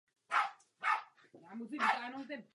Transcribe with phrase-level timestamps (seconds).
[1.31, 2.43] Ženat byl dvakrát.